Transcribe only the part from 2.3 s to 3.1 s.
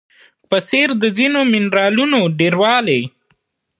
ډیروالی